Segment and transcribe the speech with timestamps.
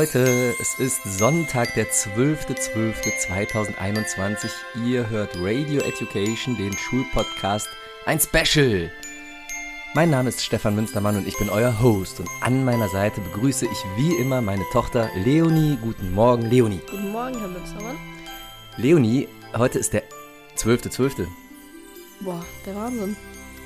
[0.00, 4.48] Leute, es ist Sonntag, der 12.12.2021.
[4.86, 7.68] Ihr hört Radio Education, den Schulpodcast,
[8.06, 8.90] ein Special.
[9.92, 12.18] Mein Name ist Stefan Münstermann und ich bin euer Host.
[12.18, 15.76] Und an meiner Seite begrüße ich wie immer meine Tochter Leonie.
[15.82, 16.80] Guten Morgen, Leonie.
[16.90, 17.98] Guten Morgen, Herr Münstermann.
[18.78, 20.04] Leonie, heute ist der
[20.56, 21.26] 12.12.
[22.20, 23.18] Boah, der Wahnsinn.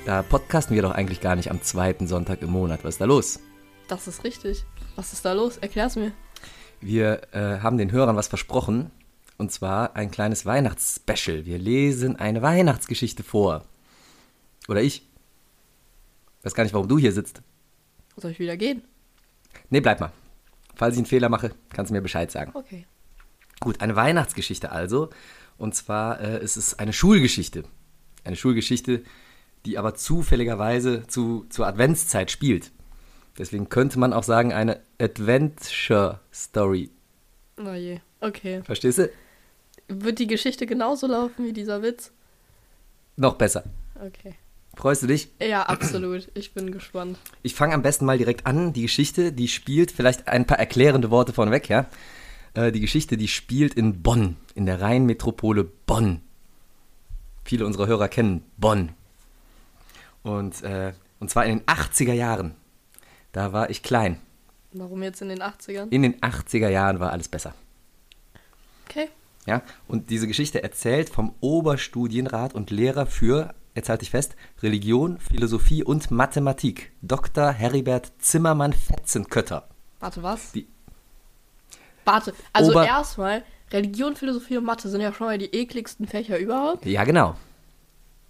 [0.05, 2.83] Da podcasten wir doch eigentlich gar nicht am zweiten Sonntag im Monat.
[2.83, 3.39] Was ist da los?
[3.87, 4.65] Das ist richtig.
[4.97, 5.55] Was ist da los?
[5.59, 6.11] Erklär's mir.
[6.85, 8.91] Wir äh, haben den Hörern was versprochen.
[9.39, 11.43] Und zwar ein kleines Weihnachtsspecial.
[11.47, 13.65] Wir lesen eine Weihnachtsgeschichte vor.
[14.67, 15.01] Oder ich.
[16.43, 17.41] Weiß gar nicht, warum du hier sitzt.
[18.17, 18.83] Soll ich wieder gehen?
[19.71, 20.11] Nee, bleib mal.
[20.75, 22.51] Falls ich einen Fehler mache, kannst du mir Bescheid sagen.
[22.53, 22.85] Okay.
[23.61, 25.09] Gut, eine Weihnachtsgeschichte also.
[25.57, 27.63] Und zwar äh, ist es eine Schulgeschichte.
[28.23, 29.03] Eine Schulgeschichte,
[29.65, 32.71] die aber zufälligerweise zu, zur Adventszeit spielt.
[33.37, 36.89] Deswegen könnte man auch sagen, eine Adventure Story.
[37.57, 37.99] Oh je.
[38.21, 38.61] Okay.
[38.63, 39.09] Verstehst du?
[39.87, 42.11] Wird die Geschichte genauso laufen wie dieser Witz?
[43.17, 43.63] Noch besser.
[43.95, 44.35] Okay.
[44.75, 45.29] Freust du dich?
[45.39, 46.29] Ja, absolut.
[46.33, 47.17] Ich bin gespannt.
[47.43, 48.73] Ich fange am besten mal direkt an.
[48.73, 51.87] Die Geschichte, die spielt, vielleicht ein paar erklärende Worte vorneweg, ja.
[52.55, 56.21] Äh, die Geschichte, die spielt in Bonn, in der Rheinmetropole Bonn.
[57.45, 58.91] Viele unserer Hörer kennen Bonn.
[60.23, 62.55] Und, äh, und zwar in den 80er Jahren.
[63.35, 64.17] Da war ich klein.
[64.71, 65.89] Warum jetzt in den 80ern?
[65.89, 67.53] In den 80er Jahren war alles besser.
[68.87, 69.09] Okay.
[69.45, 75.19] Ja, und diese Geschichte erzählt vom Oberstudienrat und Lehrer für, jetzt halte ich fest, Religion,
[75.19, 77.51] Philosophie und Mathematik, Dr.
[77.51, 79.67] Heribert Zimmermann-Fetzenkötter.
[79.99, 80.53] Warte, was?
[80.53, 80.67] Die-
[82.05, 86.37] Warte, also Ober- erstmal, Religion, Philosophie und Mathe sind ja schon mal die ekligsten Fächer
[86.39, 86.85] überhaupt.
[86.85, 87.35] Ja, genau.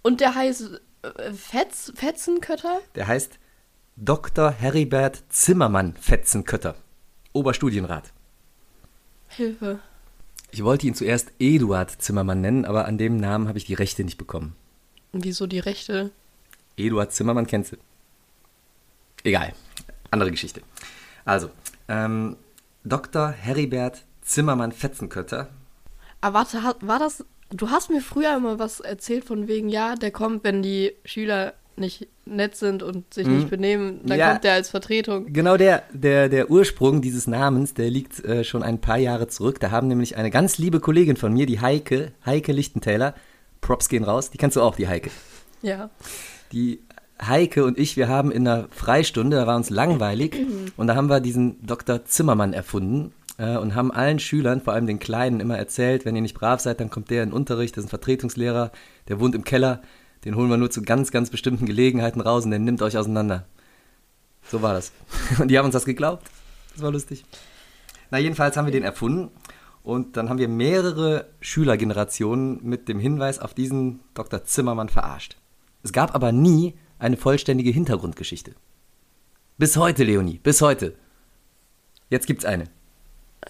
[0.02, 2.80] Und der heißt äh, Fetz, Fetzenkötter?
[2.96, 3.38] Der heißt
[3.96, 4.50] Dr.
[4.50, 6.74] Heribert Zimmermann-Fetzenkötter,
[7.32, 8.12] Oberstudienrat.
[9.28, 9.80] Hilfe.
[10.50, 14.04] Ich wollte ihn zuerst Eduard Zimmermann nennen, aber an dem Namen habe ich die Rechte
[14.04, 14.54] nicht bekommen.
[15.12, 16.10] Wieso die Rechte?
[16.76, 17.76] Eduard Zimmermann kennst du.
[19.24, 19.54] Egal,
[20.10, 20.60] andere Geschichte.
[21.24, 21.50] Also,
[21.88, 22.36] ähm,
[22.84, 23.30] Dr.
[23.30, 25.48] Heribert Zimmermann-Fetzenkötter.
[26.20, 27.24] Aber warte, ha- war das.
[27.50, 31.54] Du hast mir früher immer was erzählt von wegen, ja, der kommt, wenn die Schüler
[31.78, 34.20] nicht nett sind und sich nicht benehmen, dann Mhm.
[34.20, 34.30] Ja.
[34.32, 35.32] kommt der als Vertretung.
[35.32, 39.60] Genau der, der, der Ursprung dieses Namens, der liegt äh, schon ein paar Jahre zurück.
[39.60, 43.14] Da haben nämlich eine ganz liebe Kollegin von mir, die Heike, Heike Lichtentäler,
[43.60, 45.10] Props gehen raus, die kennst du auch, die Heike.
[45.62, 45.90] Ja.
[46.52, 46.80] Die
[47.20, 50.36] Heike und ich, wir haben in einer Freistunde, da war uns langweilig,
[50.76, 52.04] und da haben wir diesen Dr.
[52.04, 56.22] Zimmermann erfunden äh, und haben allen Schülern, vor allem den Kleinen, immer erzählt, wenn ihr
[56.22, 58.70] nicht brav seid, dann kommt der in den Unterricht, das ist ein Vertretungslehrer,
[59.08, 59.80] der wohnt im Keller,
[60.24, 63.46] den holen wir nur zu ganz, ganz bestimmten Gelegenheiten raus und der nimmt euch auseinander.
[64.48, 64.92] So war das.
[65.40, 66.30] Und die haben uns das geglaubt.
[66.72, 67.24] Das war lustig.
[68.10, 69.30] Na, jedenfalls haben wir den erfunden
[69.82, 74.44] und dann haben wir mehrere Schülergenerationen mit dem Hinweis auf diesen Dr.
[74.44, 75.36] Zimmermann verarscht.
[75.82, 78.54] Es gab aber nie eine vollständige Hintergrundgeschichte.
[79.58, 80.94] Bis heute, Leonie, bis heute.
[82.10, 82.64] Jetzt gibt's eine.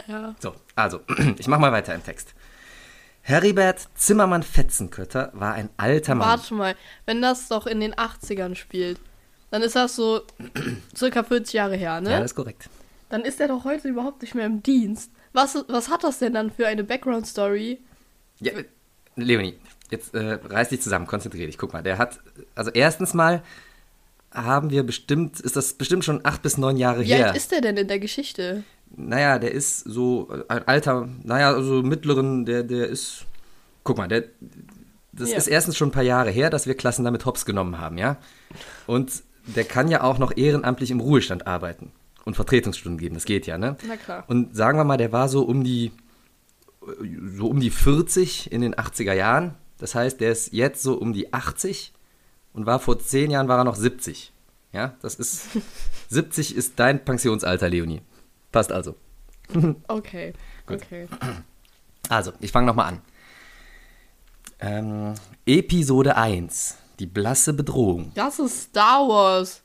[0.06, 0.34] Ja.
[0.38, 1.00] So, also,
[1.38, 2.34] ich mach mal weiter im Text.
[3.28, 6.28] Heribert Zimmermann-Fetzenkötter war ein alter Mann.
[6.28, 6.76] Warte mal,
[7.06, 9.00] wenn das doch in den 80ern spielt,
[9.50, 10.22] dann ist das so
[10.96, 12.12] circa 40 Jahre her, ne?
[12.12, 12.70] Ja, das ist korrekt.
[13.08, 15.10] dann ist er doch heute überhaupt nicht mehr im Dienst.
[15.32, 17.80] Was, was hat das denn dann für eine Background-Story?
[18.38, 18.52] Ja,
[19.16, 19.58] Leonie,
[19.90, 21.58] jetzt äh, reiß dich zusammen, konzentrier dich.
[21.58, 22.20] Guck mal, der hat,
[22.54, 23.42] also erstens mal
[24.36, 27.28] haben wir bestimmt, ist das bestimmt schon acht bis neun Jahre Wie her.
[27.28, 28.62] alt ist der denn in der Geschichte?
[28.98, 33.24] naja, der ist so ein alter, naja, so mittleren, der, der ist,
[33.82, 34.24] guck mal, der,
[35.12, 35.36] das Ja.
[35.38, 38.16] ist erstens schon ein paar Jahre her, dass wir Klassen damit hops genommen haben, ja.
[38.86, 41.90] Und der kann ja auch noch ehrenamtlich im Ruhestand arbeiten
[42.24, 43.76] und Vertretungsstunden geben, das geht ja, ne?
[43.88, 44.24] Na klar.
[44.28, 45.90] Und sagen wir mal, der war so um die,
[47.36, 49.54] so um die 40 in den 80er Jahren.
[49.78, 51.92] Das heißt, der ist jetzt so um die 80
[52.56, 54.32] und war vor 10 Jahren war er noch 70.
[54.72, 55.50] Ja, das ist,
[56.08, 58.02] 70 ist dein Pensionsalter, Leonie.
[58.50, 58.96] Passt also.
[59.86, 60.32] Okay.
[60.66, 61.06] Okay.
[62.08, 63.02] Also, ich fange nochmal an.
[64.58, 65.14] Ähm,
[65.44, 66.76] Episode 1.
[66.98, 68.10] Die blasse Bedrohung.
[68.14, 69.62] Das ist Star Wars.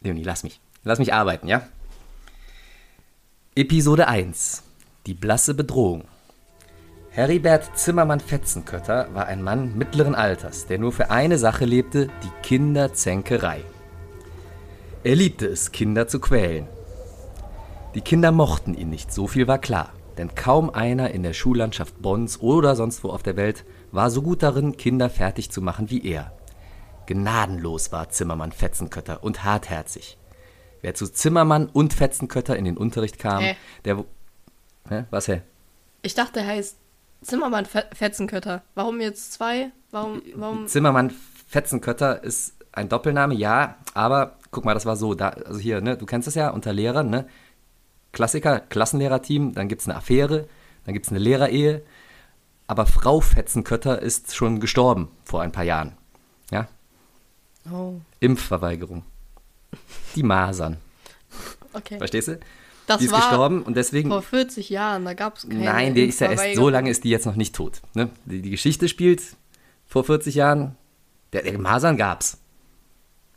[0.00, 0.60] Leonie, lass mich.
[0.84, 1.68] Lass mich arbeiten, ja?
[3.54, 4.62] Episode 1.
[5.06, 6.04] Die blasse Bedrohung.
[7.18, 13.64] Heribert Zimmermann-Fetzenkötter war ein Mann mittleren Alters, der nur für eine Sache lebte, die Kinderzänkerei.
[15.02, 16.68] Er liebte es, Kinder zu quälen.
[17.96, 22.00] Die Kinder mochten ihn nicht, so viel war klar, denn kaum einer in der Schullandschaft
[22.00, 25.90] Bonns oder sonst wo auf der Welt war so gut darin, Kinder fertig zu machen
[25.90, 26.30] wie er.
[27.06, 30.18] Gnadenlos war Zimmermann Fetzenkötter und hartherzig.
[30.82, 33.56] Wer zu Zimmermann und Fetzenkötter in den Unterricht kam, Hä?
[33.84, 34.04] der.
[34.88, 35.04] Hä?
[35.10, 35.42] Was, hä?
[36.02, 36.76] Ich dachte, der heißt
[37.22, 38.62] Zimmermann Fe Fetzenkötter.
[38.74, 39.70] Warum jetzt zwei?
[39.90, 40.66] Warum, warum?
[40.66, 41.12] Zimmermann
[41.48, 45.96] Fetzenkötter ist ein Doppelname, ja, aber guck mal, das war so, da, also hier, ne,
[45.96, 47.26] du kennst das ja unter Lehrern, ne?
[48.12, 50.48] Klassiker, Klassenlehrerteam, dann gibt es eine Affäre,
[50.84, 51.82] dann gibt es eine Lehrerehe,
[52.66, 55.96] aber Frau Fetzenkötter ist schon gestorben vor ein paar Jahren.
[56.50, 56.68] Ja?
[57.70, 59.04] Oh, Impfverweigerung.
[60.14, 60.78] Die Masern.
[61.72, 61.98] okay.
[61.98, 62.38] Verstehst du?
[62.88, 64.08] Das die ist gestorben und deswegen.
[64.08, 67.04] vor 40 Jahren, da gab es keine Nein, der ist ja erst so lange ist
[67.04, 67.82] die jetzt noch nicht tot.
[67.92, 68.08] Ne?
[68.24, 69.22] Die, die Geschichte spielt
[69.86, 70.74] vor 40 Jahren.
[71.34, 72.38] Der, der Masern gab's.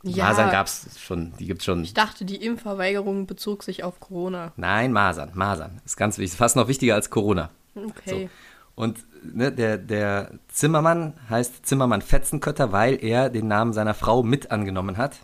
[0.02, 1.84] Ja, Masern gab's schon, die gibt's schon.
[1.84, 4.52] ich dachte, die Impfverweigerung bezog sich auf Corona.
[4.56, 5.82] Nein, Masern, Masern.
[5.84, 6.38] Ist ganz wichtig.
[6.38, 7.50] Fast noch wichtiger als Corona.
[7.74, 8.30] Okay.
[8.74, 14.50] Und ne, der, der Zimmermann heißt Zimmermann Fetzenkötter, weil er den Namen seiner Frau mit
[14.50, 15.16] angenommen hat.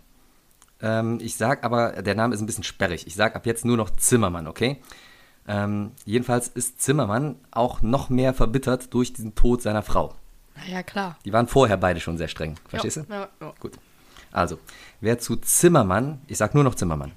[0.81, 3.07] Ähm, ich sag aber, der Name ist ein bisschen sperrig.
[3.07, 4.79] Ich sag ab jetzt nur noch Zimmermann, okay?
[5.47, 10.15] Ähm, jedenfalls ist Zimmermann auch noch mehr verbittert durch diesen Tod seiner Frau.
[10.57, 11.17] Na ja, klar.
[11.25, 12.57] Die waren vorher beide schon sehr streng.
[12.69, 13.13] Verstehst ja, du?
[13.13, 13.55] Ja, ja.
[13.59, 13.79] Gut.
[14.31, 14.59] Also,
[15.01, 17.13] wer zu Zimmermann, ich sag nur noch Zimmermann,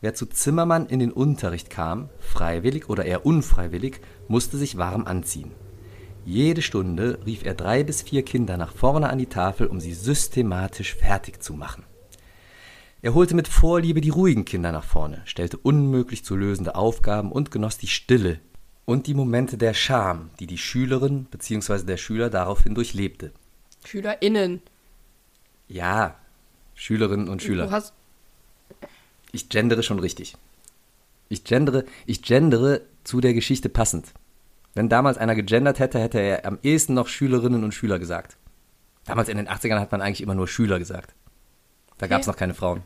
[0.00, 5.52] wer zu Zimmermann in den Unterricht kam, freiwillig oder eher unfreiwillig, musste sich warm anziehen.
[6.24, 9.94] Jede Stunde rief er drei bis vier Kinder nach vorne an die Tafel, um sie
[9.94, 11.84] systematisch fertig zu machen.
[13.00, 17.52] Er holte mit Vorliebe die ruhigen Kinder nach vorne, stellte unmöglich zu lösende Aufgaben und
[17.52, 18.40] genoss die Stille
[18.86, 21.84] und die Momente der Scham, die die Schülerin bzw.
[21.84, 23.30] der Schüler daraufhin durchlebte.
[23.84, 24.62] SchülerInnen.
[25.68, 26.16] Ja,
[26.74, 27.66] Schülerinnen und Schüler.
[27.66, 27.94] Du hast.
[29.30, 30.36] Ich gendere schon richtig.
[31.28, 34.12] Ich gendere, ich gendere zu der Geschichte passend.
[34.74, 38.36] Wenn damals einer gegendert hätte, hätte er am ehesten noch Schülerinnen und Schüler gesagt.
[39.04, 41.14] Damals in den 80ern hat man eigentlich immer nur Schüler gesagt.
[41.98, 42.32] Da gab es Okay.
[42.32, 42.82] noch keine Frauen,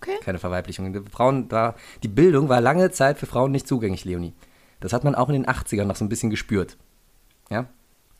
[0.00, 0.16] Okay.
[0.22, 0.92] keine Verweiblichung.
[0.92, 4.32] Die Frauen war, die Bildung war lange Zeit für Frauen nicht zugänglich, Leonie.
[4.80, 6.76] Das hat man auch in den 80ern noch so ein bisschen gespürt.
[7.50, 7.66] Ja?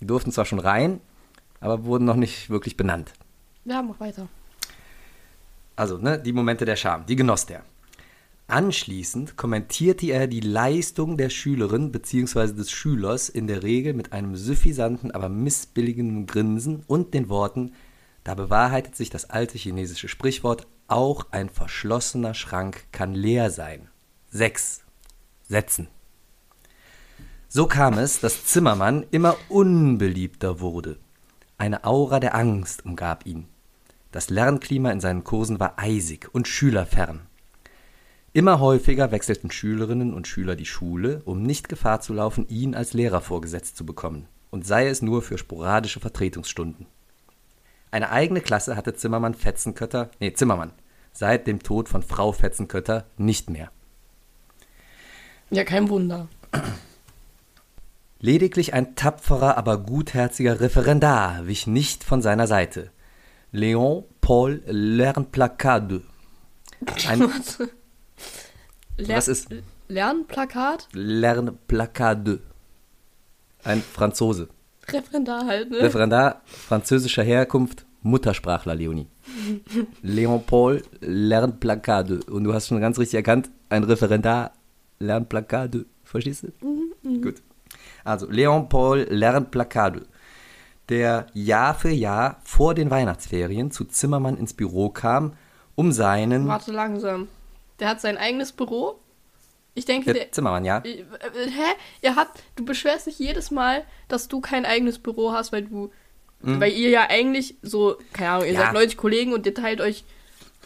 [0.01, 1.01] Die durften zwar schon rein,
[1.61, 3.13] aber wurden noch nicht wirklich benannt.
[3.65, 4.29] Ja, mach weiter.
[5.77, 7.63] Also, ne, die Momente der Scham, die genoss der.
[8.49, 12.53] Anschließend kommentierte er die Leistung der Schülerin bzw.
[12.53, 17.73] des Schülers in der Regel mit einem suffisanten, aber missbilligenden Grinsen und den Worten,
[18.25, 23.89] da bewahrheitet sich das alte chinesische Sprichwort, auch ein verschlossener Schrank kann leer sein.
[24.31, 24.83] 6.
[25.43, 25.89] Setzen.
[27.49, 30.99] So kam es, dass Zimmermann immer unbeliebter wurde.
[31.59, 33.47] Eine Aura der Angst umgab ihn.
[34.11, 37.21] Das Lernklima in seinen Kursen war eisig und schülerfern.
[38.35, 42.95] Immer häufiger wechselten Schülerinnen und Schüler die Schule, um nicht Gefahr zu laufen, ihn als
[42.95, 46.87] Lehrer vorgesetzt zu bekommen, und sei es nur für sporadische Vertretungsstunden.
[47.93, 50.73] Eine eigene Klasse hatte Zimmermann Fetzenkötter, nee, Zimmermann,
[51.13, 53.71] seit dem Tod von Frau Fetzenkötter nicht mehr.
[55.51, 56.27] Ja, kein Wunder.
[58.19, 62.91] Lediglich ein tapferer, aber gutherziger Referendar wich nicht von seiner Seite.
[63.53, 66.03] Léon Paul Lernplacade.
[67.09, 67.21] Ein
[68.97, 69.49] Ler Was ist-
[69.89, 70.89] Lernplakat?
[70.93, 72.41] Lernplacade.
[73.65, 74.49] Ein Franzose.
[74.89, 75.79] Referendar halt, ne?
[75.81, 79.07] Referendar französischer Herkunft, Muttersprachler Leonie.
[80.03, 82.21] Léon Paul Lernplacade.
[82.25, 84.53] Und du hast schon ganz richtig erkannt, ein Referendar
[84.99, 85.87] Lernplacade.
[86.05, 87.21] Verstehst du?
[87.21, 87.43] Gut.
[88.05, 90.03] Also, Léon Paul Lernplacade,
[90.89, 95.35] der Jahr für Jahr vor den Weihnachtsferien zu Zimmermann ins Büro kam,
[95.75, 96.49] um seinen.
[96.49, 97.29] Warte langsam.
[97.79, 98.99] Der hat sein eigenes Büro?
[99.75, 100.31] Ich denke, der.
[100.33, 100.79] Zimmermann, ja.
[100.85, 101.75] Äh, hä?
[102.03, 102.29] Er hat.
[102.57, 105.91] Du beschwerst dich jedes Mal, dass du kein eigenes Büro hast, weil du.
[106.45, 108.59] Weil ihr ja eigentlich so, keine Ahnung, ihr Mhm.
[108.59, 108.65] Ja.
[108.65, 110.05] seid 90 Kollegen und ihr teilt euch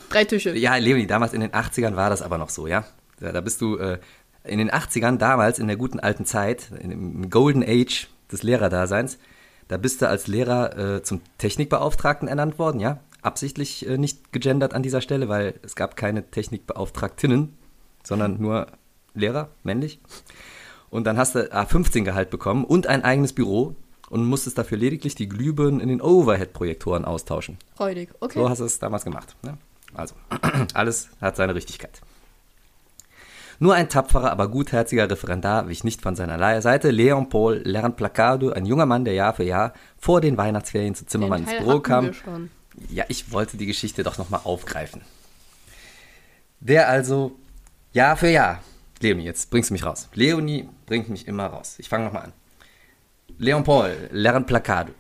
[0.08, 0.56] drei Tische.
[0.56, 2.84] Ja, Leonie, damals in den 80ern war das aber noch so, ja.
[3.20, 3.98] Da, da bist du äh,
[4.44, 9.18] in den 80ern, damals in der guten alten Zeit, dem Golden Age des Lehrerdaseins,
[9.68, 13.00] da bist du als Lehrer äh, zum Technikbeauftragten ernannt worden, ja.
[13.20, 17.54] Absichtlich äh, nicht gegendert an dieser Stelle, weil es gab keine Technikbeauftragtinnen,
[18.02, 18.66] sondern nur
[19.16, 20.00] Lehrer, männlich.
[20.90, 23.74] Und dann hast du A15 Gehalt bekommen und ein eigenes Büro
[24.08, 27.58] und musstest dafür lediglich die Glühbirnen in den Overhead-Projektoren austauschen.
[27.74, 28.10] Freudig.
[28.20, 28.38] Okay.
[28.38, 29.34] So hast du es damals gemacht.
[29.42, 29.58] Ne?
[29.94, 30.14] Also,
[30.74, 32.00] alles hat seine Richtigkeit.
[33.58, 36.90] Nur ein tapferer, aber gutherziger Referendar wich nicht von seiner Seite.
[36.90, 41.44] Leon Paul Lernplacado, ein junger Mann, der Jahr für Jahr vor den Weihnachtsferien zu Zimmermann
[41.44, 42.10] ins Büro kam.
[42.90, 45.00] Ja, ich wollte die Geschichte doch nochmal aufgreifen.
[46.60, 47.32] Der also
[47.92, 48.60] Jahr für Jahr.
[49.00, 50.08] Leonie, jetzt bringst du mich raus.
[50.14, 51.76] Leonie bringt mich immer raus.
[51.78, 52.32] Ich fange nochmal an.
[53.38, 54.94] Leon Paul, Lernplakade,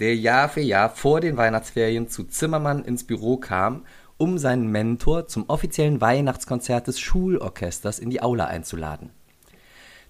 [0.00, 5.26] der Jahr für Jahr vor den Weihnachtsferien zu Zimmermann ins Büro kam, um seinen Mentor
[5.28, 9.10] zum offiziellen Weihnachtskonzert des Schulorchesters in die Aula einzuladen.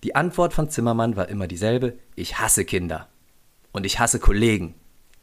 [0.02, 3.09] Die Antwort von Zimmermann war immer dieselbe: Ich hasse Kinder.
[3.73, 4.75] Und ich hasse Kollegen.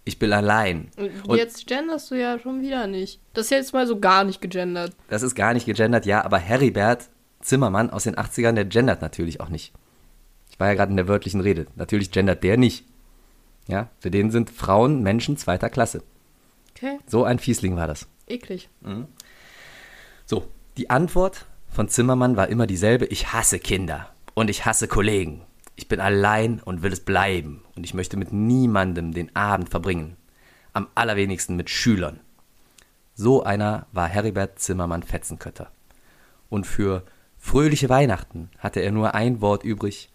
[0.03, 0.89] Ich bin allein.
[0.97, 3.21] Und Und jetzt genderst du ja schon wieder nicht.
[3.33, 4.95] Das ist jetzt mal so gar nicht gegendert.
[5.09, 7.09] das ist gar nicht gegendert, ja, aber Heribert
[7.41, 9.73] Zimmermann aus den 80ern, der gendert natürlich auch nicht.
[10.49, 11.67] Ich war ja gerade in der wörtlichen Rede.
[11.75, 12.85] Natürlich gendert der nicht.
[13.67, 16.03] Ja, für den sind Frauen Menschen zweiter Klasse.
[16.75, 18.07] Okay, So ein Fiesling war das.
[18.27, 18.69] eklig.
[20.25, 25.41] So, die Antwort von Zimmermann war immer dieselbe: Ich hasse Kinder und ich hasse Kollegen.
[25.75, 30.17] Ich bin allein und will es bleiben und ich möchte mit niemandem den Abend verbringen.
[30.73, 32.19] Am allerwenigsten mit Schülern.
[33.13, 35.71] So einer war Heribert Zimmermann Fetzenkötter.
[36.49, 37.03] Und für
[37.41, 40.09] fröhliche Weihnachten hatte er nur ein Wort übrig: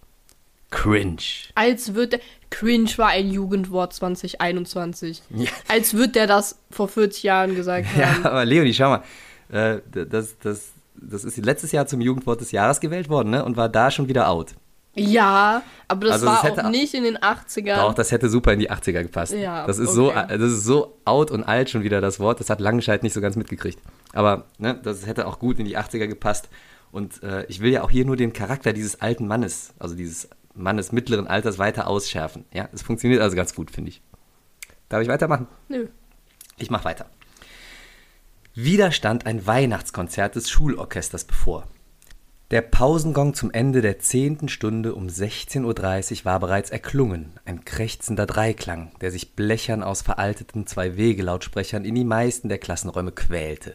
[0.71, 1.19] Cringe.
[1.55, 2.21] Als wird der.
[2.49, 5.23] Cringe war ein Jugendwort 2021.
[5.31, 5.51] Ja.
[5.69, 8.25] Als wird der das vor 40 Jahren gesagt Ja, haben.
[8.25, 9.03] aber Leonie, schau mal.
[9.51, 13.45] Äh, das, das, das ist letztes Jahr zum Jugendwort des Jahres gewählt worden ne?
[13.45, 14.55] und war da schon wieder out.
[14.95, 17.81] Ja, aber das Also das war hätte auch nicht in den 80ern.
[17.81, 19.35] Auch das hätte super in die 80er gepasst.
[19.35, 20.25] Ja, das ist so, okay.
[20.29, 22.41] das ist so out und alt schon wieder das Wort.
[22.41, 23.79] Das hat Langenscheid nicht so ganz mitgekriegt.
[24.15, 26.49] Aber ne, das hätte auch gut in die 80er gepasst.
[26.91, 30.29] Und äh, ich will ja auch hier nur den Charakter dieses alten Mannes, also dieses
[30.55, 32.45] Mannes mittleren Alters, weiter ausschärfen.
[32.53, 34.03] Ja, es funktioniert also ganz gut, finde ich.
[34.89, 35.49] Darf ich weitermachen?
[35.69, 35.89] Nö.
[36.57, 37.11] Ich mach weiter.
[38.55, 41.69] Wieder stand ein Weihnachtskonzert des Schulorchesters bevor.
[42.53, 48.25] Der Pausengong zum Ende der zehnten Stunde um 16.30 Uhr war bereits erklungen, ein krächzender
[48.25, 53.75] Dreiklang, der sich blechern aus veralteten Zwei-Wege-Lautsprechern in die meisten der Klassenräume quälte.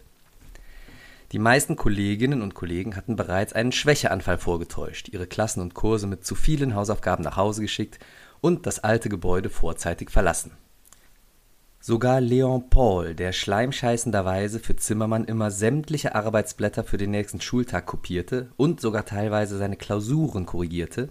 [1.31, 6.25] Die meisten Kolleginnen und Kollegen hatten bereits einen Schwächeanfall vorgetäuscht, ihre Klassen und Kurse mit
[6.25, 7.99] zu vielen Hausaufgaben nach Hause geschickt
[8.41, 10.51] und das alte Gebäude vorzeitig verlassen.
[11.79, 18.49] Sogar Leon Paul, der schleimscheißenderweise für Zimmermann immer sämtliche Arbeitsblätter für den nächsten Schultag kopierte
[18.57, 21.09] und sogar teilweise seine Klausuren korrigierte,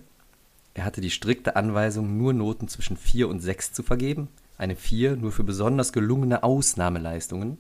[0.75, 5.17] er hatte die strikte Anweisung, nur Noten zwischen 4 und 6 zu vergeben, eine 4
[5.17, 7.59] nur für besonders gelungene Ausnahmeleistungen,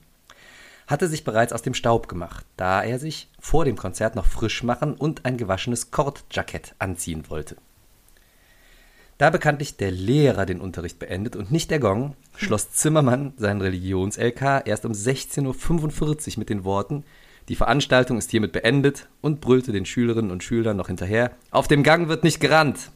[0.90, 4.64] hatte sich bereits aus dem Staub gemacht, da er sich vor dem Konzert noch frisch
[4.64, 7.56] machen und ein gewaschenes Kordjackett anziehen wollte.
[9.16, 14.66] Da bekanntlich der Lehrer den Unterricht beendet und nicht der Gong, schloss Zimmermann seinen Religions-LK
[14.66, 17.04] erst um 16.45 Uhr mit den Worten
[17.48, 21.82] Die Veranstaltung ist hiermit beendet und brüllte den Schülerinnen und Schülern noch hinterher Auf dem
[21.82, 22.90] Gang wird nicht gerannt.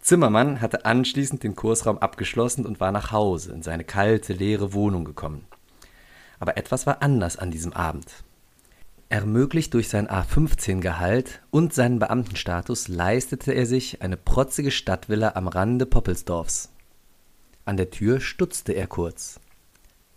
[0.00, 5.04] Zimmermann hatte anschließend den Kursraum abgeschlossen und war nach Hause in seine kalte, leere Wohnung
[5.04, 5.44] gekommen.
[6.40, 8.06] Aber etwas war anders an diesem Abend.
[9.10, 15.84] Ermöglicht durch sein A15-Gehalt und seinen Beamtenstatus leistete er sich eine protzige Stadtvilla am Rande
[15.84, 16.70] Poppelsdorfs.
[17.64, 19.38] An der Tür stutzte er kurz.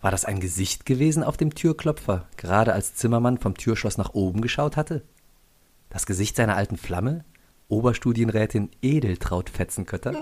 [0.01, 4.42] War das ein Gesicht gewesen auf dem Türklopfer, gerade als Zimmermann vom Türschloss nach oben
[4.42, 5.01] geschaut hatte?
[5.89, 7.25] Das Gesicht seiner alten Flamme?
[7.70, 10.13] Oberstudienrätin Edeltraut Fetzenkötter?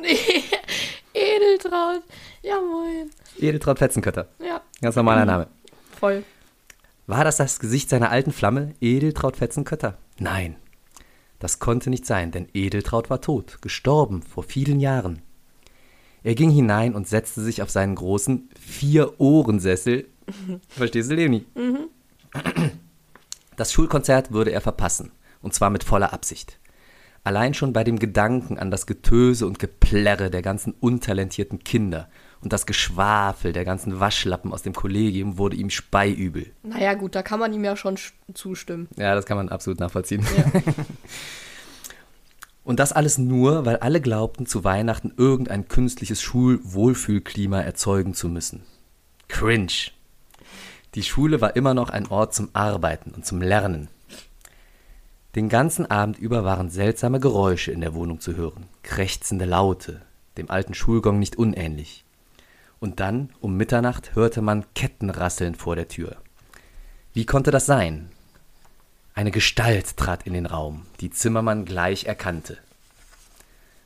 [1.13, 2.03] Edeltraut.
[2.41, 3.09] Ja, moin.
[3.37, 4.27] Edeltraut Fetzenkötter.
[4.39, 5.47] Ja, Ganz normaler Name.
[6.01, 6.23] Voll.
[7.07, 9.97] War das das Gesicht seiner alten Flamme, Edeltraut Fetzenkötter?
[10.19, 10.55] Nein,
[11.39, 15.21] das konnte nicht sein, denn Edeltraut war tot, gestorben vor vielen Jahren.
[16.23, 20.07] Er ging hinein und setzte sich auf seinen großen Vier-Ohrensessel.
[20.67, 21.45] Verstehst du, Leonie?
[23.55, 26.59] Das Schulkonzert würde er verpassen, und zwar mit voller Absicht.
[27.23, 32.09] Allein schon bei dem Gedanken an das Getöse und Geplärre der ganzen untalentierten Kinder
[32.41, 36.51] und das Geschwafel der ganzen Waschlappen aus dem Kollegium wurde ihm speiübel.
[36.63, 38.87] Naja, gut, da kann man ihm ja schon sch- zustimmen.
[38.97, 40.25] Ja, das kann man absolut nachvollziehen.
[42.63, 48.63] Und das alles nur, weil alle glaubten, zu Weihnachten irgendein künstliches Schulwohlfühlklima erzeugen zu müssen.
[49.27, 49.71] Cringe.
[50.93, 53.87] Die Schule war immer noch ein Ort zum Arbeiten und zum Lernen.
[55.35, 60.01] Den ganzen Abend über waren seltsame Geräusche in der Wohnung zu hören, krächzende Laute,
[60.37, 62.03] dem alten Schulgong nicht unähnlich.
[62.81, 66.17] Und dann, um Mitternacht, hörte man Kettenrasseln vor der Tür.
[67.13, 68.09] Wie konnte das sein?
[69.13, 72.57] Eine Gestalt trat in den Raum, die Zimmermann gleich erkannte.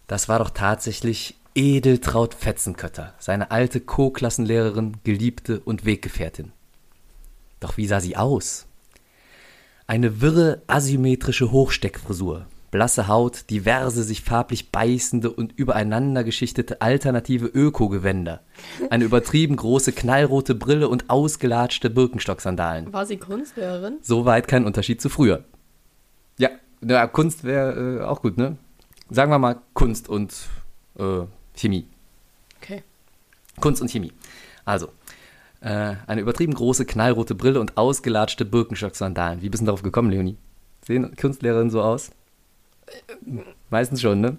[0.07, 6.53] Das war doch tatsächlich Edeltraut Fetzenkötter, seine alte Co-Klassenlehrerin, Geliebte und Weggefährtin.
[7.59, 8.65] Doch wie sah sie aus?
[9.87, 18.41] Eine wirre, asymmetrische Hochsteckfrisur, blasse Haut, diverse sich farblich beißende und übereinander geschichtete alternative Öko-Gewänder,
[18.89, 22.91] eine übertrieben große knallrote Brille und ausgelatschte Birkenstock-Sandalen.
[22.91, 23.99] War sie Kunstlehrerin?
[24.01, 25.45] Soweit kein Unterschied zu früher.
[26.37, 26.49] Ja,
[26.85, 28.57] ja Kunst wäre äh, auch gut, ne?
[29.09, 30.33] Sagen wir mal Kunst und
[30.99, 31.21] äh,
[31.55, 31.87] Chemie.
[32.61, 32.83] Okay.
[33.61, 34.11] Kunst und Chemie.
[34.65, 34.89] Also,
[35.61, 39.41] Äh, eine übertrieben große, knallrote Brille und ausgelatschte Birkenstock-Sandalen.
[39.41, 40.37] Wie bist du darauf gekommen, Leonie?
[40.85, 42.11] Sehen Kunstlehrerinnen so aus?
[43.69, 44.37] Meistens schon, ne?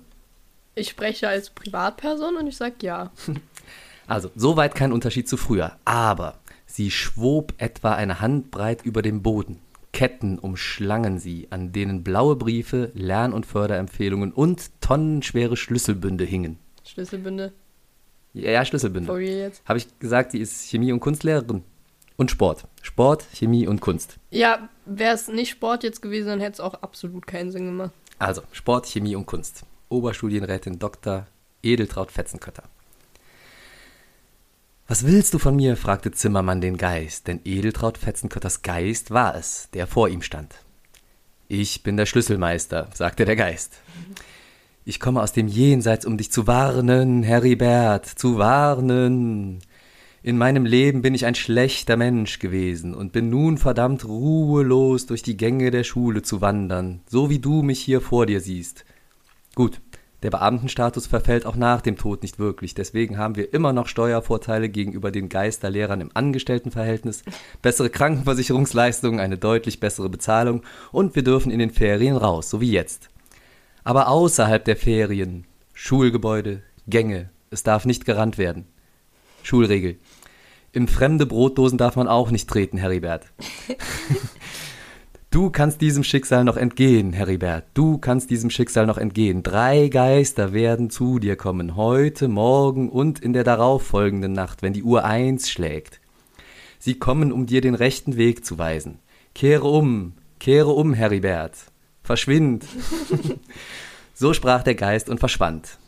[0.75, 3.11] Ich spreche als Privatperson und ich sage ja.
[4.09, 5.77] Also, soweit kein Unterschied zu früher.
[5.85, 9.59] Aber sie schwob etwa eine Handbreit über dem Boden.
[9.93, 16.59] Ketten umschlangen sie, an denen blaue Briefe, Lern- und Förderempfehlungen und tonnenschwere Schlüsselbünde hingen.
[16.85, 17.53] Schlüsselbünde.
[18.33, 19.07] Ja, ja Schlüsselbünde.
[19.07, 19.63] For real jetzt.
[19.65, 21.65] Habe ich gesagt, sie ist Chemie- und Kunstlehrerin.
[22.17, 22.67] Und Sport.
[22.83, 24.19] Sport, Chemie und Kunst.
[24.31, 27.93] Ja, wäre es nicht Sport jetzt gewesen, dann hätte es auch absolut keinen Sinn gemacht.
[28.19, 29.65] Also, Sport, Chemie und Kunst.
[29.89, 31.27] Oberstudienrätin Dr.
[31.63, 32.65] Edeltraut Fetzenkötter.
[34.89, 35.77] Was willst du von mir?
[35.77, 40.55] fragte Zimmermann den Geist, denn Edeltraut Fetzenkötters Geist war es, der vor ihm stand.
[41.49, 43.75] Ich bin der Schlüsselmeister, sagte der Geist.
[44.85, 49.61] Ich komme aus dem Jenseits, um dich zu warnen, Heribert, zu warnen.
[50.27, 55.23] In meinem Leben bin ich ein schlechter Mensch gewesen und bin nun verdammt ruhelos durch
[55.23, 58.85] die Gänge der Schule zu wandern, so wie du mich hier vor dir siehst.
[59.55, 59.81] Gut,
[60.25, 64.69] der Beamtenstatus verfällt auch nach dem Tod nicht wirklich, deswegen haben wir immer noch Steuervorteile
[64.69, 67.23] gegenüber den Geisterlehrern im Angestelltenverhältnis,
[67.63, 72.73] bessere Krankenversicherungsleistungen, eine deutlich bessere Bezahlung und wir dürfen in den Ferien raus, so wie
[72.73, 73.11] jetzt.
[73.85, 78.67] Aber außerhalb der Ferien, Schulgebäude, Gänge, es darf nicht gerannt werden.
[79.47, 79.99] Schulregel.
[80.77, 83.25] In fremde Brotdosen darf man auch nicht treten, Heribert.
[85.31, 87.65] Du kannst diesem Schicksal noch entgehen, Heribert.
[87.75, 89.43] Du kannst diesem Schicksal noch entgehen.
[89.43, 94.83] Drei Geister werden zu dir kommen, heute, morgen und in der darauffolgenden Nacht, wenn die
[94.83, 96.01] Uhr eins schlägt.
[96.79, 98.99] Sie kommen, um dir den rechten Weg zu weisen.
[99.35, 101.55] Kehre um, kehre um, Heribert.
[102.03, 102.65] Verschwind.
[104.15, 105.79] so sprach der Geist und verschwand.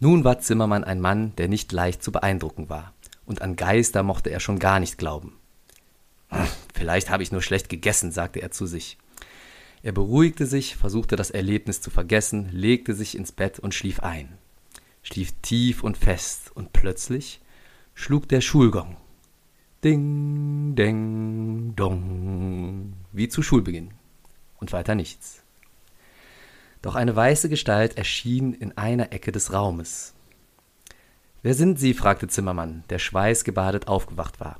[0.00, 2.92] Nun war Zimmermann ein Mann, der nicht leicht zu beeindrucken war,
[3.26, 5.36] und an Geister mochte er schon gar nicht glauben.
[6.74, 8.98] Vielleicht habe ich nur schlecht gegessen, sagte er zu sich.
[9.82, 14.38] Er beruhigte sich, versuchte das Erlebnis zu vergessen, legte sich ins Bett und schlief ein.
[15.02, 17.40] Schlief tief und fest, und plötzlich
[17.94, 18.96] schlug der Schulgong.
[19.84, 23.90] Ding, ding, dong, wie zu Schulbeginn.
[24.56, 25.43] Und weiter nichts.
[26.84, 30.12] Doch eine weiße Gestalt erschien in einer Ecke des Raumes.
[31.40, 31.94] Wer sind Sie?
[31.94, 34.58] fragte Zimmermann, der schweißgebadet aufgewacht war.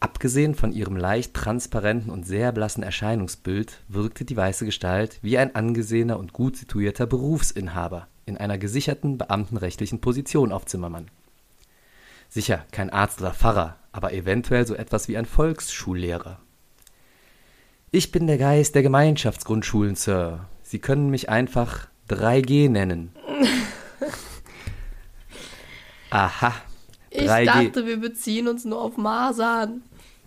[0.00, 5.54] Abgesehen von ihrem leicht transparenten und sehr blassen Erscheinungsbild wirkte die weiße Gestalt wie ein
[5.54, 11.10] angesehener und gut situierter Berufsinhaber in einer gesicherten beamtenrechtlichen Position auf Zimmermann.
[12.28, 16.38] Sicher kein Arzt oder Pfarrer, aber eventuell so etwas wie ein Volksschullehrer.
[17.92, 20.46] Ich bin der Geist der Gemeinschaftsgrundschulen, Sir.
[20.62, 23.10] Sie können mich einfach 3G nennen.
[26.10, 26.54] Aha.
[27.10, 27.46] Ich 3G.
[27.46, 29.82] dachte, wir beziehen uns nur auf Masern.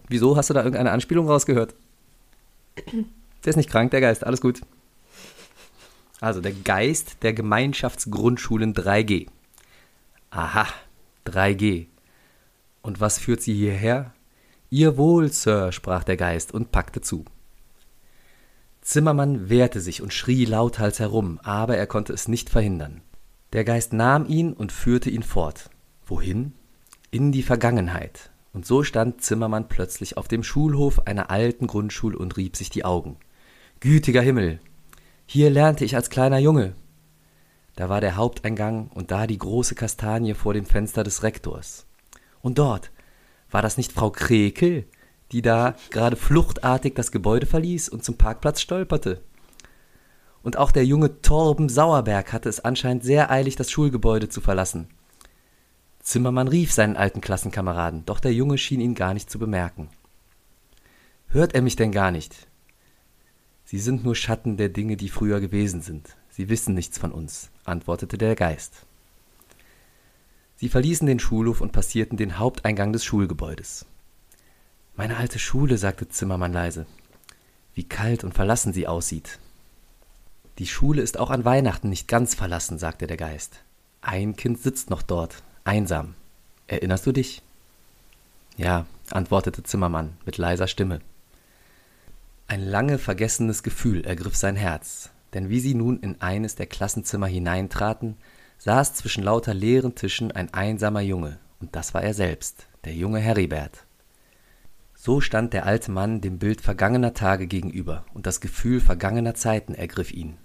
[0.10, 1.73] Wieso hast du da irgendeine Anspielung rausgehört?
[3.45, 4.60] Der ist nicht krank, der Geist, alles gut.
[6.19, 9.28] Also der Geist der Gemeinschaftsgrundschulen 3G.
[10.32, 10.67] Aha,
[11.26, 11.86] 3G.
[12.82, 14.12] Und was führt sie hierher?
[14.69, 17.23] Ihr Wohl, Sir, sprach der Geist und packte zu.
[18.84, 23.02] Zimmermann wehrte sich und schrie lauthals herum, aber er konnte es nicht verhindern.
[23.54, 25.69] Der Geist nahm ihn und führte ihn fort.
[26.06, 26.54] Wohin?
[27.10, 28.30] In die Vergangenheit.
[28.52, 32.84] Und so stand Zimmermann plötzlich auf dem Schulhof einer alten Grundschule und rieb sich die
[32.84, 33.17] Augen.
[33.80, 34.60] Gütiger Himmel!
[35.26, 36.74] Hier lernte ich als kleiner Junge.
[37.76, 41.86] Da war der Haupteingang und da die große Kastanie vor dem Fenster des Rektors.
[42.41, 42.91] Und dort
[43.50, 44.86] war das nicht Frau Krekel,
[45.34, 49.22] die da gerade fluchtartig das Gebäude verließ und zum Parkplatz stolperte.
[50.43, 54.88] Und auch der junge Torben Sauerberg hatte es anscheinend sehr eilig, das Schulgebäude zu verlassen.
[56.02, 59.89] Zimmermann rief seinen alten Klassenkameraden, doch der Junge schien ihn gar nicht zu bemerken.
[61.28, 62.48] Hört er mich denn gar nicht?
[63.63, 66.15] Sie sind nur Schatten der Dinge, die früher gewesen sind.
[66.30, 68.86] Sie wissen nichts von uns, antwortete der Geist.
[70.58, 73.86] Sie verließen den Schulhof und passierten den Haupteingang des Schulgebäudes.
[74.95, 76.86] Meine alte Schule, sagte Zimmermann leise.
[77.73, 79.39] Wie kalt und verlassen sie aussieht.
[80.60, 83.62] Die Schule ist auch an Weihnachten nicht ganz verlassen, sagte der Geist.
[84.01, 86.13] Ein Kind sitzt noch dort, einsam.
[86.67, 87.41] Erinnerst du dich?
[88.56, 90.99] Ja, antwortete Zimmermann mit leiser Stimme.
[92.47, 97.25] Ein lange vergessenes Gefühl ergriff sein Herz, denn wie sie nun in eines der Klassenzimmer
[97.25, 98.15] hineintraten,
[98.60, 103.19] saß zwischen lauter leeren Tischen ein einsamer Junge, und das war er selbst, der junge
[103.19, 103.86] Heribert.
[105.06, 109.76] So stand der alte Mann dem Bild vergangener Tage gegenüber, und das Gefühl vergangener Zeiten
[109.76, 110.38] ergriff ihn.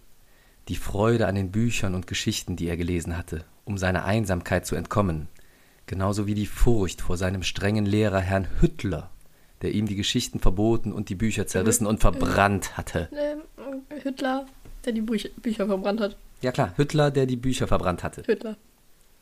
[0.66, 4.74] Die Freude an den Büchern und Geschichten, die er gelesen hatte, um seiner Einsamkeit zu
[4.74, 5.28] entkommen,
[5.86, 9.10] genauso wie die Furcht vor seinem strengen Lehrer Herrn Hüttler,
[9.62, 13.08] der ihm die Geschichten verboten und die Bücher zerrissen und verbrannt hatte.
[13.12, 14.44] Ähm, Hitler,
[14.84, 16.16] der die Bücher, Bücher verbrannt hat.
[16.42, 18.24] Ja klar, Hüttler, der die Bücher verbrannt hatte.
[18.26, 18.56] Hitler.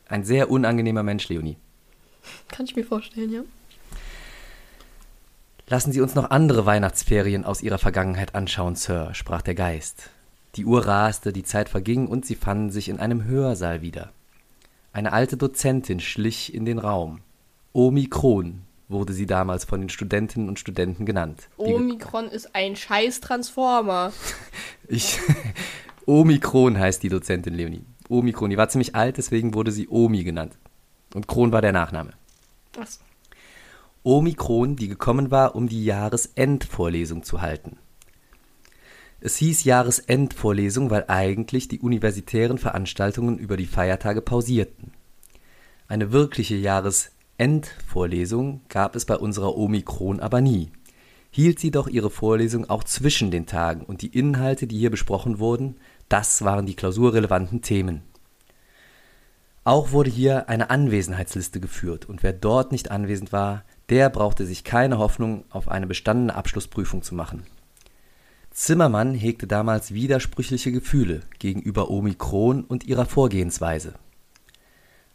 [0.09, 1.59] Ein sehr unangenehmer Mensch, Leonie.
[2.49, 3.43] Kann ich mir vorstellen, ja.
[5.69, 10.11] Lassen Sie uns noch andere Weihnachtsferien aus Ihrer Vergangenheit anschauen, Sir, sprach der Geist.
[10.55, 14.11] Die Uhr raste, die Zeit verging und sie fanden sich in einem Hörsaal wieder.
[14.93, 17.21] Eine alte Dozentin schlich in den Raum.
[17.73, 21.49] Omikron wurde sie damals von den Studentinnen und Studenten genannt.
[21.57, 24.13] Omikron ist ein scheiß Transformer.
[24.89, 25.19] Ich.
[26.07, 27.85] Omikron heißt die Dozentin Leonie.
[28.09, 28.51] Omikron.
[28.51, 30.57] Die war ziemlich alt, deswegen wurde sie Omi genannt.
[31.13, 32.13] Und Kron war der Nachname.
[32.75, 33.01] Was?
[34.07, 37.77] Omikron, die gekommen war, um die Jahresendvorlesung zu halten.
[39.19, 44.93] Es hieß Jahresendvorlesung, weil eigentlich die universitären Veranstaltungen über die Feiertage pausierten.
[45.89, 50.71] Eine wirkliche Jahresendvorlesung gab es bei unserer Omikron aber nie.
[51.33, 55.41] Hielt sie doch ihre Vorlesung auch zwischen den Tagen und die Inhalte, die hier besprochen
[55.41, 58.03] wurden, das waren die klausurrelevanten Themen.
[59.65, 64.65] Auch wurde hier eine Anwesenheitsliste geführt und wer dort nicht anwesend war, der brauchte sich
[64.65, 67.47] keine Hoffnung auf eine bestandene Abschlussprüfung zu machen.
[68.51, 73.95] Zimmermann hegte damals widersprüchliche Gefühle gegenüber Omikron und ihrer Vorgehensweise.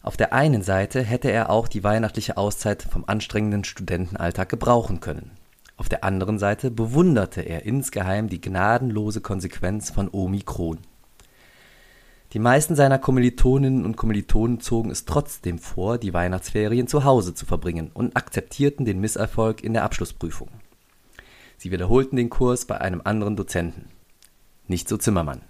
[0.04, 5.32] Auf der einen Seite hätte er auch die weihnachtliche Auszeit vom anstrengenden Studentenalltag gebrauchen können.
[5.78, 10.80] Auf der anderen Seite bewunderte er insgeheim die gnadenlose Konsequenz von Omikron.
[12.34, 17.46] Die meisten seiner Kommilitoninnen und Kommilitonen zogen es trotzdem vor, die Weihnachtsferien zu Hause zu
[17.46, 20.48] verbringen und akzeptierten den Misserfolg in der Abschlussprüfung.
[21.58, 23.89] Sie wiederholten den Kurs bei einem anderen Dozenten.
[24.67, 25.41] Nicht so Zimmermann.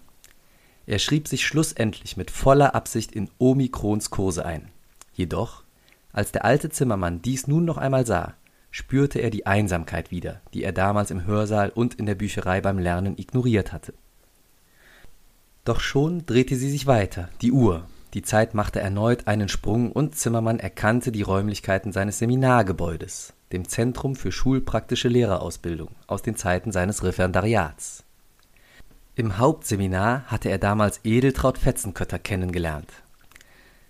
[0.87, 4.69] Er schrieb sich schlussendlich mit voller Absicht in Omikrons Kurse ein.
[5.13, 5.63] Jedoch,
[6.11, 8.33] als der alte Zimmermann dies nun noch einmal sah,
[8.71, 12.79] spürte er die Einsamkeit wieder, die er damals im Hörsaal und in der Bücherei beim
[12.79, 13.93] Lernen ignoriert hatte.
[15.63, 17.85] Doch schon drehte sie sich weiter, die Uhr.
[18.13, 24.15] Die Zeit machte erneut einen Sprung und Zimmermann erkannte die Räumlichkeiten seines Seminargebäudes, dem Zentrum
[24.15, 28.03] für schulpraktische Lehrerausbildung, aus den Zeiten seines Referendariats.
[29.15, 32.89] Im Hauptseminar hatte er damals Edeltraut Fetzenkötter kennengelernt.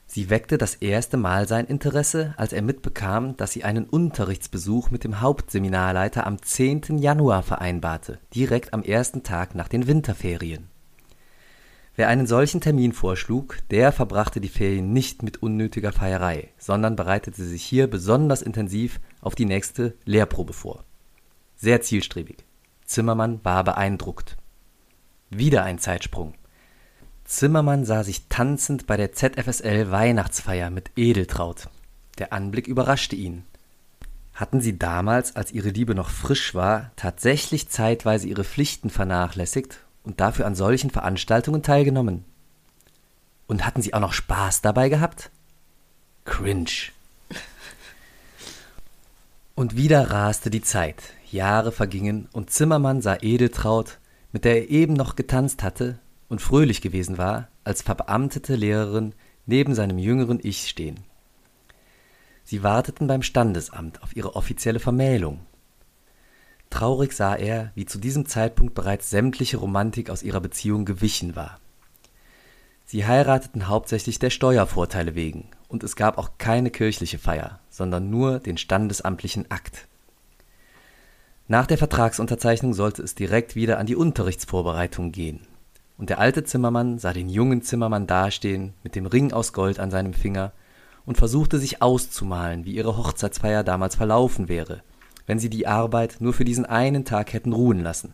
[0.08, 5.06] Sie weckte das erste Mal sein Interesse, als er mitbekam, dass sie einen Unterrichtsbesuch mit
[5.06, 6.98] dem Hauptseminarleiter am 10.
[6.98, 10.71] Januar vereinbarte, direkt am ersten Tag nach den Winterferien.
[11.96, 17.44] Wer einen solchen Termin vorschlug, der verbrachte die Ferien nicht mit unnötiger Feierei, sondern bereitete
[17.44, 20.86] sich hier besonders intensiv auf die nächste Lehrprobe vor.
[21.58, 22.38] Sehr zielstrebig.
[22.86, 24.38] Zimmermann war beeindruckt.
[25.30, 26.34] Wieder ein Zeitsprung.
[27.26, 31.70] Zimmermann sah sich tanzend bei der ZFSL Weihnachtsfeier mit Edeltraut.
[32.18, 33.44] Der Anblick überraschte ihn.
[34.34, 40.20] Hatten sie damals, als ihre Liebe noch frisch war, tatsächlich zeitweise ihre Pflichten vernachlässigt und
[40.20, 42.26] dafür an solchen Veranstaltungen teilgenommen?
[43.48, 45.30] Und hatten sie auch noch Spaß dabei gehabt?
[46.26, 46.92] Cringe.
[49.56, 51.14] Und wieder raste die Zeit.
[51.30, 54.00] Jahre vergingen und Zimmermann sah Edeltraut,
[54.32, 59.14] mit der er eben noch getanzt hatte und fröhlich gewesen war, als verbeamtete Lehrerin
[59.46, 61.02] neben seinem jüngeren Ich stehen.
[62.44, 65.42] Sie warteten beim Standesamt auf ihre offizielle Vermählung.
[66.72, 71.60] Traurig sah er, wie zu diesem Zeitpunkt bereits sämtliche Romantik aus ihrer Beziehung gewichen war.
[72.86, 78.40] Sie heirateten hauptsächlich der Steuervorteile wegen, und es gab auch keine kirchliche Feier, sondern nur
[78.40, 79.88] den standesamtlichen Akt.
[81.48, 85.42] Nach der Vertragsunterzeichnung sollte es direkt wieder an die Unterrichtsvorbereitung gehen.
[85.98, 89.92] Und der alte Zimmermann sah den jungen Zimmermann dastehen, mit dem Ring aus Gold an
[89.92, 90.54] seinem Finger,
[91.06, 94.82] und versuchte sich auszumalen, wie ihre Hochzeitsfeier damals verlaufen wäre,
[95.32, 98.14] wenn sie die Arbeit nur für diesen einen Tag hätten ruhen lassen.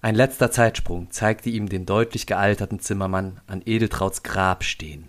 [0.00, 5.08] Ein letzter Zeitsprung zeigte ihm den deutlich gealterten Zimmermann an Edeltrauts Grab stehen.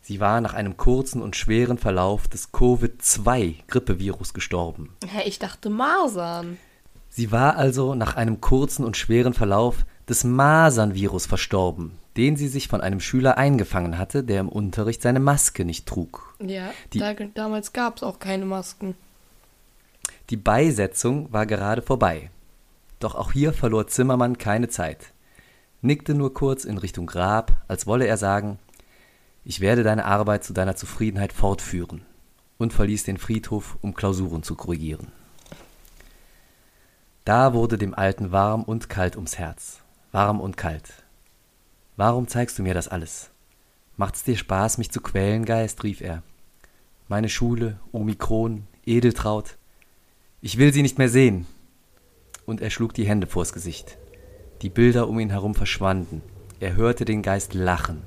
[0.00, 4.96] Sie war nach einem kurzen und schweren Verlauf des Covid-2-Grippevirus gestorben.
[5.06, 6.56] Hä, ich dachte Masern.
[7.10, 12.66] Sie war also nach einem kurzen und schweren Verlauf des Masernvirus verstorben, den sie sich
[12.66, 16.34] von einem Schüler eingefangen hatte, der im Unterricht seine Maske nicht trug.
[16.42, 18.94] Ja, Die- da, damals gab es auch keine Masken.
[20.30, 22.30] Die Beisetzung war gerade vorbei.
[23.00, 25.12] Doch auch hier verlor Zimmermann keine Zeit,
[25.82, 28.58] nickte nur kurz in Richtung Grab, als wolle er sagen,
[29.44, 32.02] ich werde deine Arbeit zu deiner Zufriedenheit fortführen,
[32.58, 35.10] und verließ den Friedhof, um Klausuren zu korrigieren.
[37.24, 39.80] Da wurde dem Alten warm und kalt ums Herz,
[40.12, 40.92] warm und kalt.
[41.96, 43.30] Warum zeigst du mir das alles?
[43.96, 45.82] Macht's dir Spaß, mich zu quälen, Geist?
[45.82, 46.22] rief er.
[47.08, 49.56] meine Schule, Omikron, Edeltraut.
[50.42, 51.46] Ich will sie nicht mehr sehen.
[52.46, 53.98] Und er schlug die Hände vors Gesicht.
[54.62, 56.22] Die Bilder um ihn herum verschwanden.
[56.60, 58.02] Er hörte den Geist lachen.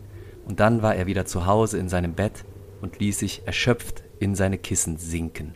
[0.46, 2.44] Und dann war er wieder zu Hause in seinem Bett
[2.82, 5.56] und ließ sich erschöpft in seine Kissen sinken.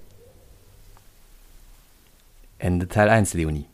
[2.60, 3.66] Ende Teil 1, Leonie.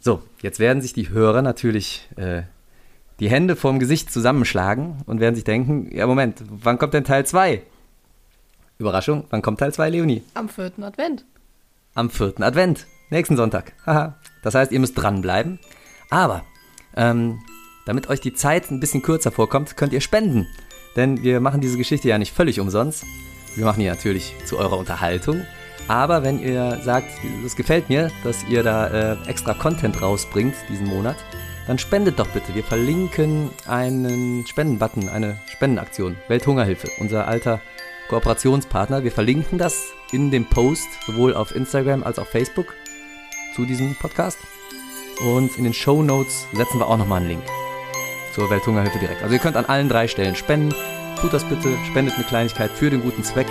[0.00, 2.42] So, jetzt werden sich die Hörer natürlich äh,
[3.18, 7.26] die Hände vorm Gesicht zusammenschlagen und werden sich denken, ja Moment, wann kommt denn Teil
[7.26, 7.62] 2?
[8.80, 10.22] Überraschung, wann kommt Teil 2, Leonie?
[10.32, 11.26] Am vierten Advent.
[11.94, 13.74] Am vierten Advent, nächsten Sonntag.
[13.86, 14.16] Haha.
[14.42, 15.58] das heißt, ihr müsst dranbleiben.
[16.08, 16.42] Aber,
[16.96, 17.38] ähm,
[17.84, 20.46] damit euch die Zeit ein bisschen kürzer vorkommt, könnt ihr spenden.
[20.96, 23.04] Denn wir machen diese Geschichte ja nicht völlig umsonst.
[23.54, 25.42] Wir machen die natürlich zu eurer Unterhaltung.
[25.86, 27.10] Aber wenn ihr sagt,
[27.44, 31.16] es gefällt mir, dass ihr da äh, extra Content rausbringt diesen Monat,
[31.66, 32.54] dann spendet doch bitte.
[32.54, 37.60] Wir verlinken einen Spendenbutton, eine Spendenaktion, Welthungerhilfe, unser alter
[38.10, 39.04] Kooperationspartner.
[39.04, 42.74] Wir verlinken das in dem Post, sowohl auf Instagram als auch Facebook
[43.54, 44.38] zu diesem Podcast.
[45.20, 47.42] Und in den Show Notes setzen wir auch nochmal einen Link
[48.34, 49.22] zur Welthungerhilfe direkt.
[49.22, 50.74] Also ihr könnt an allen drei Stellen spenden.
[51.20, 53.46] Tut das bitte, spendet eine Kleinigkeit für den guten Zweck.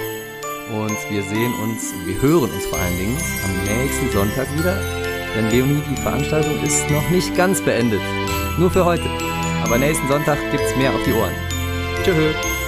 [0.72, 4.78] Und wir sehen uns, wir hören uns vor allen Dingen am nächsten Sonntag wieder.
[5.36, 8.02] Denn Leonie, die Veranstaltung ist noch nicht ganz beendet.
[8.58, 9.10] Nur für heute.
[9.64, 11.34] Aber nächsten Sonntag gibt's mehr auf die Ohren.
[12.04, 12.59] Tschüss.